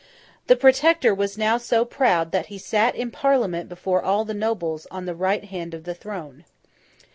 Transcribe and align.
The 0.47 0.55
Protector 0.55 1.13
was 1.13 1.37
now 1.37 1.59
so 1.59 1.85
proud 1.85 2.31
that 2.31 2.47
he 2.47 2.57
sat 2.57 2.95
in 2.95 3.11
Parliament 3.11 3.69
before 3.69 4.01
all 4.01 4.25
the 4.25 4.33
nobles, 4.33 4.87
on 4.89 5.05
the 5.05 5.13
right 5.13 5.43
hand 5.43 5.75
of 5.75 5.83
the 5.83 5.93
throne. 5.93 6.43